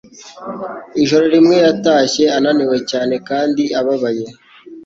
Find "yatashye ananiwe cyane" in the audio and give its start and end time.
1.65-3.15